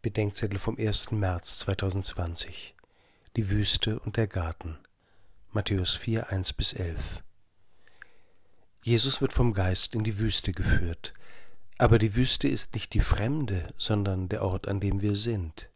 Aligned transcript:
Bedenkzettel 0.00 0.60
vom 0.60 0.78
1. 0.78 1.10
März 1.10 1.58
2020 1.58 2.76
Die 3.34 3.50
Wüste 3.50 3.98
und 3.98 4.16
der 4.16 4.28
Garten 4.28 4.78
Matthäus 5.50 5.96
4, 5.96 6.30
1 6.30 6.52
bis 6.52 6.72
11 6.72 7.24
Jesus 8.80 9.20
wird 9.20 9.32
vom 9.32 9.52
Geist 9.52 9.96
in 9.96 10.04
die 10.04 10.20
Wüste 10.20 10.52
geführt, 10.52 11.14
aber 11.78 11.98
die 11.98 12.14
Wüste 12.14 12.46
ist 12.46 12.74
nicht 12.74 12.94
die 12.94 13.00
Fremde, 13.00 13.74
sondern 13.76 14.28
der 14.28 14.44
Ort, 14.44 14.68
an 14.68 14.78
dem 14.78 15.00
wir 15.00 15.16
sind. 15.16 15.68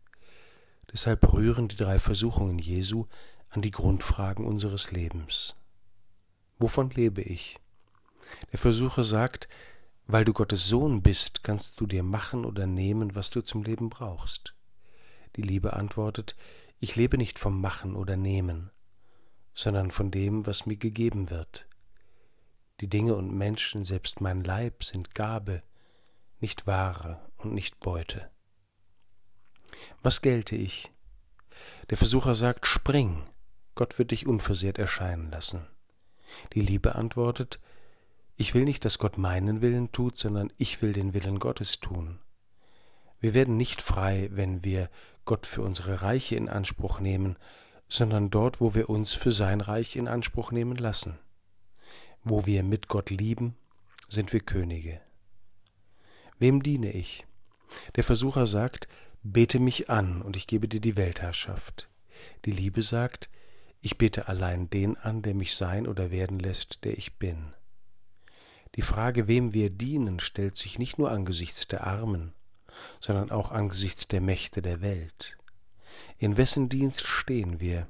Deshalb 0.92 1.32
rühren 1.32 1.66
die 1.66 1.76
drei 1.76 1.98
Versuchungen 1.98 2.60
Jesu 2.60 3.06
an 3.50 3.60
die 3.60 3.72
Grundfragen 3.72 4.46
unseres 4.46 4.92
Lebens. 4.92 5.56
Wovon 6.60 6.90
lebe 6.90 7.22
ich? 7.22 7.58
Der 8.52 8.60
Versucher 8.60 9.02
sagt, 9.02 9.48
weil 10.06 10.24
du 10.24 10.32
Gottes 10.32 10.66
Sohn 10.66 11.02
bist, 11.02 11.42
kannst 11.42 11.80
du 11.80 11.86
dir 11.86 12.02
machen 12.02 12.44
oder 12.44 12.66
nehmen, 12.66 13.14
was 13.14 13.30
du 13.30 13.40
zum 13.40 13.62
Leben 13.62 13.88
brauchst. 13.88 14.54
Die 15.36 15.42
Liebe 15.42 15.74
antwortet, 15.74 16.36
ich 16.78 16.96
lebe 16.96 17.16
nicht 17.16 17.38
vom 17.38 17.60
Machen 17.60 17.94
oder 17.94 18.16
Nehmen, 18.16 18.70
sondern 19.54 19.90
von 19.90 20.10
dem, 20.10 20.46
was 20.46 20.66
mir 20.66 20.76
gegeben 20.76 21.30
wird. 21.30 21.66
Die 22.80 22.88
Dinge 22.88 23.14
und 23.14 23.32
Menschen, 23.32 23.84
selbst 23.84 24.20
mein 24.20 24.42
Leib, 24.42 24.82
sind 24.82 25.14
Gabe, 25.14 25.62
nicht 26.40 26.66
Ware 26.66 27.20
und 27.38 27.54
nicht 27.54 27.78
Beute. 27.80 28.30
Was 30.02 30.20
gelte 30.22 30.56
ich? 30.56 30.90
Der 31.90 31.96
Versucher 31.96 32.34
sagt, 32.34 32.66
spring, 32.66 33.22
Gott 33.74 33.98
wird 33.98 34.10
dich 34.10 34.26
unversehrt 34.26 34.78
erscheinen 34.78 35.30
lassen. 35.30 35.66
Die 36.54 36.60
Liebe 36.60 36.94
antwortet, 36.94 37.60
ich 38.42 38.54
will 38.54 38.64
nicht, 38.64 38.84
dass 38.84 38.98
Gott 38.98 39.18
meinen 39.18 39.62
Willen 39.62 39.92
tut, 39.92 40.18
sondern 40.18 40.52
ich 40.58 40.82
will 40.82 40.92
den 40.92 41.14
Willen 41.14 41.38
Gottes 41.38 41.78
tun. 41.78 42.18
Wir 43.20 43.34
werden 43.34 43.56
nicht 43.56 43.80
frei, 43.80 44.30
wenn 44.32 44.64
wir 44.64 44.90
Gott 45.24 45.46
für 45.46 45.62
unsere 45.62 46.02
Reiche 46.02 46.34
in 46.34 46.48
Anspruch 46.48 46.98
nehmen, 46.98 47.36
sondern 47.88 48.30
dort, 48.30 48.60
wo 48.60 48.74
wir 48.74 48.90
uns 48.90 49.14
für 49.14 49.30
sein 49.30 49.60
Reich 49.60 49.94
in 49.94 50.08
Anspruch 50.08 50.50
nehmen 50.50 50.76
lassen. 50.76 51.20
Wo 52.24 52.44
wir 52.44 52.64
mit 52.64 52.88
Gott 52.88 53.10
lieben, 53.10 53.54
sind 54.08 54.32
wir 54.32 54.40
Könige. 54.40 55.00
Wem 56.40 56.64
diene 56.64 56.90
ich? 56.90 57.24
Der 57.94 58.02
Versucher 58.02 58.48
sagt, 58.48 58.88
bete 59.22 59.60
mich 59.60 59.88
an 59.88 60.20
und 60.20 60.34
ich 60.34 60.48
gebe 60.48 60.66
dir 60.66 60.80
die 60.80 60.96
Weltherrschaft. 60.96 61.88
Die 62.44 62.50
Liebe 62.50 62.82
sagt, 62.82 63.30
ich 63.80 63.98
bete 63.98 64.26
allein 64.26 64.68
den 64.68 64.96
an, 64.96 65.22
der 65.22 65.34
mich 65.34 65.54
sein 65.54 65.86
oder 65.86 66.10
werden 66.10 66.40
lässt, 66.40 66.82
der 66.82 66.98
ich 66.98 67.20
bin. 67.20 67.54
Die 68.74 68.82
Frage, 68.82 69.28
wem 69.28 69.52
wir 69.52 69.68
dienen, 69.68 70.18
stellt 70.18 70.56
sich 70.56 70.78
nicht 70.78 70.98
nur 70.98 71.10
angesichts 71.10 71.68
der 71.68 71.86
Armen, 71.86 72.32
sondern 73.00 73.30
auch 73.30 73.50
angesichts 73.50 74.08
der 74.08 74.22
Mächte 74.22 74.62
der 74.62 74.80
Welt. 74.80 75.36
In 76.16 76.38
wessen 76.38 76.70
Dienst 76.70 77.06
stehen 77.06 77.60
wir 77.60 77.86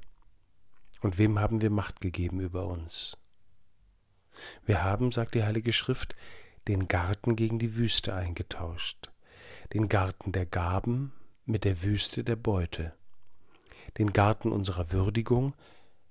und 1.00 1.18
wem 1.18 1.38
haben 1.38 1.62
wir 1.62 1.70
Macht 1.70 2.00
gegeben 2.00 2.40
über 2.40 2.66
uns? 2.66 3.16
Wir 4.66 4.82
haben, 4.82 5.12
sagt 5.12 5.34
die 5.34 5.44
Heilige 5.44 5.72
Schrift, 5.72 6.16
den 6.66 6.88
Garten 6.88 7.36
gegen 7.36 7.60
die 7.60 7.76
Wüste 7.76 8.14
eingetauscht, 8.14 9.10
den 9.74 9.88
Garten 9.88 10.32
der 10.32 10.46
Gaben 10.46 11.12
mit 11.44 11.64
der 11.64 11.82
Wüste 11.82 12.24
der 12.24 12.36
Beute, 12.36 12.92
den 13.98 14.12
Garten 14.12 14.50
unserer 14.50 14.90
Würdigung 14.90 15.54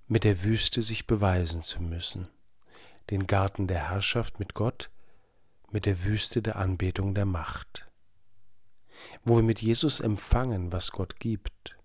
mit 0.07 0.23
der 0.23 0.43
Wüste 0.43 0.81
sich 0.81 1.07
beweisen 1.07 1.61
zu 1.61 1.81
müssen 1.81 2.29
den 3.11 3.27
Garten 3.27 3.67
der 3.67 3.89
Herrschaft 3.89 4.39
mit 4.39 4.53
Gott, 4.53 4.89
mit 5.69 5.85
der 5.85 6.03
Wüste 6.05 6.41
der 6.41 6.55
Anbetung 6.55 7.13
der 7.13 7.25
Macht. 7.25 7.87
Wo 9.23 9.35
wir 9.35 9.43
mit 9.43 9.61
Jesus 9.61 9.99
empfangen, 9.99 10.71
was 10.71 10.91
Gott 10.91 11.19
gibt, 11.19 11.77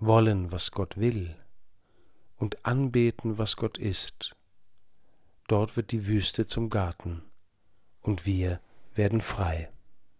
wollen, 0.00 0.50
was 0.50 0.72
Gott 0.72 0.98
will 0.98 1.36
und 2.36 2.66
anbeten, 2.66 3.38
was 3.38 3.56
Gott 3.56 3.78
ist, 3.78 4.34
dort 5.46 5.76
wird 5.76 5.92
die 5.92 6.06
Wüste 6.06 6.44
zum 6.44 6.70
Garten 6.70 7.22
und 8.00 8.26
wir 8.26 8.60
werden 8.94 9.20
frei. 9.20 9.70